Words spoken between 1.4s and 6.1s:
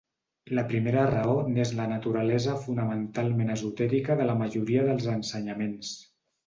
n'és la naturalesa fonamentalment esotèrica de la majoria dels ensenyaments.